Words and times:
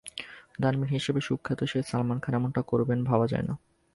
দানবীর 0.59 0.89
হিসেবে 0.89 1.19
সুখ্যাত 1.21 1.59
সেই 1.63 1.83
সালমান 1.83 2.17
খান 2.19 2.33
এমনটা 2.35 2.61
করবেন 2.61 2.99
ভাবা 3.03 3.25
যায় 3.27 3.45
না। 3.47 3.53